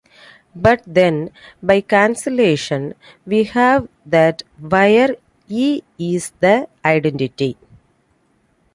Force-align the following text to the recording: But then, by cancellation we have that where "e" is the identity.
But 0.55 0.81
then, 0.87 1.29
by 1.61 1.81
cancellation 1.81 2.95
we 3.23 3.43
have 3.43 3.87
that 4.03 4.41
where 4.59 5.15
"e" 5.47 5.81
is 5.99 6.31
the 6.39 6.67
identity. 6.83 7.55